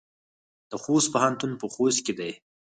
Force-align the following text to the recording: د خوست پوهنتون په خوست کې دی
د 0.69 0.71
خوست 0.83 1.07
پوهنتون 1.13 1.51
په 1.61 1.65
خوست 1.73 1.99
کې 2.05 2.13
دی 2.19 2.31